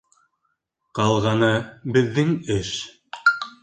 [1.01, 1.53] Ҡалғаны-
[1.99, 2.77] беҙҙең эш.